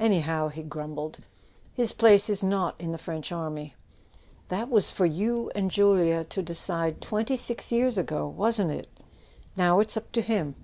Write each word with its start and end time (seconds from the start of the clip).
"Anyhow," 0.00 0.48
he 0.48 0.64
grumbled, 0.64 1.18
"his 1.72 1.92
place 1.92 2.28
is 2.28 2.42
not 2.42 2.74
in 2.80 2.90
the 2.90 2.98
French 2.98 3.30
army." 3.30 3.76
"That 4.48 4.68
was 4.68 4.90
for 4.90 5.06
you 5.06 5.48
and 5.54 5.70
Julia 5.70 6.24
to 6.24 6.42
decide 6.42 7.00
twenty 7.00 7.36
six 7.36 7.70
years 7.70 7.96
ago, 7.96 8.26
wasn't 8.26 8.72
it? 8.72 8.88
Now 9.56 9.78
it's 9.78 9.96
up 9.96 10.10
to 10.10 10.22
him." 10.22 10.56